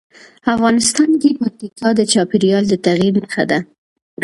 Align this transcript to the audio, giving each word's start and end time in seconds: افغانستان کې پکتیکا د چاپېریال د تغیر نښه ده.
افغانستان 0.55 1.09
کې 1.21 1.29
پکتیکا 1.39 1.89
د 1.95 2.01
چاپېریال 2.11 2.63
د 2.69 2.73
تغیر 2.85 3.13
نښه 3.23 3.43
ده. 3.49 3.59